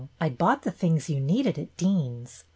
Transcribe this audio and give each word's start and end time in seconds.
I 0.19 0.29
bought 0.29 0.63
the 0.63 0.71
things 0.71 1.11
you 1.11 1.19
needed 1.19 1.59
at 1.59 1.77
Dean's. 1.77 2.43